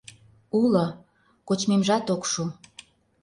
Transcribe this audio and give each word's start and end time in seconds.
—Уло... 0.61 0.87
кочмемжат 1.47 2.05
ок 2.15 2.23
шу. 2.31 2.43